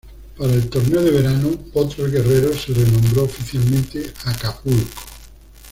Para 0.35 0.53
el 0.55 0.67
torneo 0.67 0.99
de 1.03 1.11
Verano 1.11 1.51
Potros 1.71 2.09
Guerrero 2.11 2.51
se 2.57 2.73
renombró 2.73 3.25
oficialmente 3.25 4.11
Acapulco. 4.25 4.97